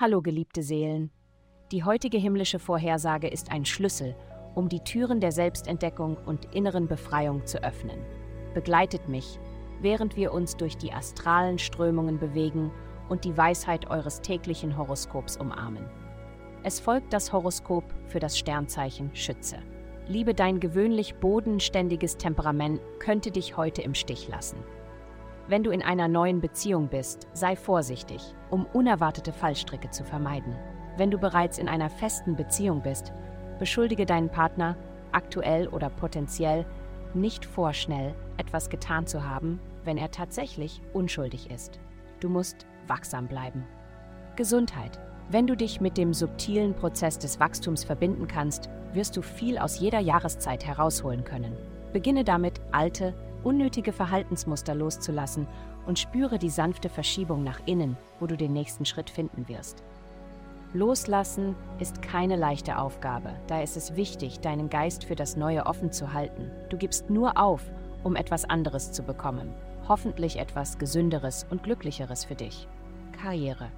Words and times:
Hallo 0.00 0.22
geliebte 0.22 0.62
Seelen. 0.62 1.10
Die 1.72 1.84
heutige 1.84 2.16
himmlische 2.16 2.58
Vorhersage 2.58 3.28
ist 3.28 3.52
ein 3.52 3.66
Schlüssel, 3.66 4.16
um 4.54 4.70
die 4.70 4.80
Türen 4.80 5.20
der 5.20 5.30
Selbstentdeckung 5.30 6.16
und 6.24 6.54
inneren 6.54 6.88
Befreiung 6.88 7.44
zu 7.44 7.62
öffnen. 7.62 8.00
Begleitet 8.54 9.08
mich, 9.08 9.38
während 9.82 10.16
wir 10.16 10.32
uns 10.32 10.56
durch 10.56 10.78
die 10.78 10.92
astralen 10.92 11.58
Strömungen 11.58 12.18
bewegen 12.18 12.72
und 13.10 13.24
die 13.24 13.36
Weisheit 13.36 13.90
eures 13.90 14.22
täglichen 14.22 14.78
Horoskops 14.78 15.36
umarmen. 15.36 15.84
Es 16.62 16.80
folgt 16.80 17.12
das 17.12 17.32
Horoskop 17.32 17.84
für 18.06 18.20
das 18.20 18.38
Sternzeichen 18.38 19.14
Schütze. 19.14 19.58
Liebe, 20.08 20.32
dein 20.34 20.60
gewöhnlich 20.60 21.16
bodenständiges 21.16 22.16
Temperament 22.16 22.80
könnte 22.98 23.30
dich 23.30 23.56
heute 23.56 23.82
im 23.82 23.94
Stich 23.94 24.28
lassen. 24.28 24.56
Wenn 25.50 25.64
du 25.64 25.72
in 25.72 25.82
einer 25.82 26.06
neuen 26.06 26.40
Beziehung 26.40 26.86
bist, 26.86 27.26
sei 27.32 27.56
vorsichtig, 27.56 28.36
um 28.50 28.66
unerwartete 28.66 29.32
Fallstricke 29.32 29.90
zu 29.90 30.04
vermeiden. 30.04 30.54
Wenn 30.96 31.10
du 31.10 31.18
bereits 31.18 31.58
in 31.58 31.68
einer 31.68 31.90
festen 31.90 32.36
Beziehung 32.36 32.82
bist, 32.82 33.12
beschuldige 33.58 34.06
deinen 34.06 34.28
Partner, 34.28 34.76
aktuell 35.10 35.66
oder 35.66 35.90
potenziell, 35.90 36.64
nicht 37.14 37.44
vorschnell 37.44 38.14
etwas 38.36 38.70
getan 38.70 39.08
zu 39.08 39.28
haben, 39.28 39.58
wenn 39.82 39.98
er 39.98 40.12
tatsächlich 40.12 40.82
unschuldig 40.92 41.50
ist. 41.50 41.80
Du 42.20 42.28
musst 42.28 42.64
wachsam 42.86 43.26
bleiben. 43.26 43.64
Gesundheit. 44.36 45.00
Wenn 45.30 45.48
du 45.48 45.56
dich 45.56 45.80
mit 45.80 45.96
dem 45.98 46.14
subtilen 46.14 46.74
Prozess 46.74 47.18
des 47.18 47.40
Wachstums 47.40 47.82
verbinden 47.82 48.28
kannst, 48.28 48.70
wirst 48.92 49.16
du 49.16 49.22
viel 49.22 49.58
aus 49.58 49.80
jeder 49.80 49.98
Jahreszeit 49.98 50.64
herausholen 50.64 51.24
können. 51.24 51.56
Beginne 51.92 52.22
damit, 52.22 52.60
alte, 52.70 53.14
unnötige 53.44 53.92
Verhaltensmuster 53.92 54.74
loszulassen 54.74 55.46
und 55.86 55.98
spüre 55.98 56.38
die 56.38 56.50
sanfte 56.50 56.88
Verschiebung 56.88 57.42
nach 57.42 57.60
innen, 57.66 57.96
wo 58.18 58.26
du 58.26 58.36
den 58.36 58.52
nächsten 58.52 58.84
Schritt 58.84 59.10
finden 59.10 59.48
wirst. 59.48 59.82
Loslassen 60.72 61.56
ist 61.80 62.00
keine 62.00 62.36
leichte 62.36 62.78
Aufgabe, 62.78 63.32
da 63.48 63.60
ist 63.60 63.76
es 63.76 63.96
wichtig, 63.96 64.38
deinen 64.38 64.70
Geist 64.70 65.04
für 65.04 65.16
das 65.16 65.36
Neue 65.36 65.66
offen 65.66 65.90
zu 65.90 66.12
halten. 66.12 66.50
Du 66.68 66.76
gibst 66.76 67.10
nur 67.10 67.36
auf, 67.38 67.62
um 68.04 68.14
etwas 68.14 68.44
anderes 68.44 68.92
zu 68.92 69.02
bekommen, 69.02 69.52
hoffentlich 69.88 70.38
etwas 70.38 70.78
Gesünderes 70.78 71.44
und 71.50 71.64
Glücklicheres 71.64 72.24
für 72.24 72.36
dich. 72.36 72.68
Karriere. 73.20 73.68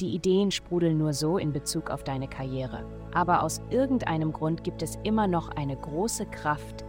Die 0.00 0.14
Ideen 0.14 0.50
sprudeln 0.50 0.98
nur 0.98 1.12
so 1.12 1.38
in 1.38 1.52
Bezug 1.52 1.88
auf 1.88 2.04
deine 2.04 2.28
Karriere, 2.28 2.84
aber 3.14 3.42
aus 3.42 3.62
irgendeinem 3.70 4.32
Grund 4.32 4.64
gibt 4.64 4.82
es 4.82 4.98
immer 5.02 5.26
noch 5.26 5.48
eine 5.50 5.76
große 5.76 6.26
Kraft, 6.26 6.84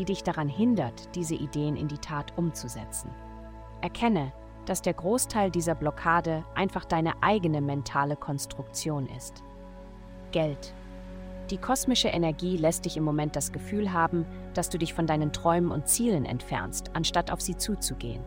die 0.00 0.06
dich 0.06 0.22
daran 0.22 0.48
hindert, 0.48 1.14
diese 1.14 1.34
Ideen 1.34 1.76
in 1.76 1.86
die 1.86 1.98
Tat 1.98 2.32
umzusetzen. 2.38 3.10
Erkenne, 3.82 4.32
dass 4.64 4.80
der 4.80 4.94
Großteil 4.94 5.50
dieser 5.50 5.74
Blockade 5.74 6.42
einfach 6.54 6.86
deine 6.86 7.22
eigene 7.22 7.60
mentale 7.60 8.16
Konstruktion 8.16 9.06
ist. 9.14 9.44
Geld. 10.32 10.72
Die 11.50 11.58
kosmische 11.58 12.08
Energie 12.08 12.56
lässt 12.56 12.86
dich 12.86 12.96
im 12.96 13.04
Moment 13.04 13.36
das 13.36 13.52
Gefühl 13.52 13.92
haben, 13.92 14.24
dass 14.54 14.70
du 14.70 14.78
dich 14.78 14.94
von 14.94 15.06
deinen 15.06 15.34
Träumen 15.34 15.70
und 15.70 15.86
Zielen 15.86 16.24
entfernst, 16.24 16.92
anstatt 16.94 17.30
auf 17.30 17.42
sie 17.42 17.58
zuzugehen. 17.58 18.24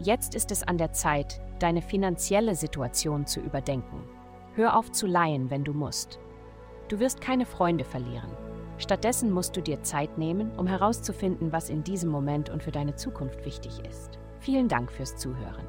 Jetzt 0.00 0.34
ist 0.34 0.50
es 0.50 0.64
an 0.64 0.76
der 0.76 0.92
Zeit, 0.92 1.40
deine 1.60 1.82
finanzielle 1.82 2.56
Situation 2.56 3.26
zu 3.26 3.38
überdenken. 3.38 4.02
Hör 4.56 4.76
auf 4.76 4.90
zu 4.90 5.06
leihen, 5.06 5.50
wenn 5.50 5.62
du 5.62 5.72
musst. 5.72 6.18
Du 6.88 6.98
wirst 6.98 7.20
keine 7.20 7.46
Freunde 7.46 7.84
verlieren. 7.84 8.51
Stattdessen 8.82 9.30
musst 9.30 9.56
du 9.56 9.60
dir 9.62 9.80
Zeit 9.84 10.18
nehmen, 10.18 10.50
um 10.58 10.66
herauszufinden, 10.66 11.52
was 11.52 11.70
in 11.70 11.84
diesem 11.84 12.10
Moment 12.10 12.50
und 12.50 12.64
für 12.64 12.72
deine 12.72 12.96
Zukunft 12.96 13.44
wichtig 13.44 13.78
ist. 13.88 14.18
Vielen 14.40 14.66
Dank 14.66 14.90
fürs 14.90 15.16
Zuhören. 15.16 15.64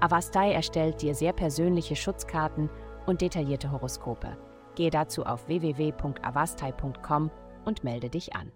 Avastai 0.00 0.50
erstellt 0.52 1.00
dir 1.00 1.14
sehr 1.14 1.32
persönliche 1.32 1.94
Schutzkarten 1.94 2.68
und 3.06 3.20
detaillierte 3.20 3.70
Horoskope. 3.70 4.36
Gehe 4.74 4.90
dazu 4.90 5.24
auf 5.24 5.46
www.avastai.com 5.46 7.30
und 7.64 7.84
melde 7.84 8.10
dich 8.10 8.34
an. 8.34 8.50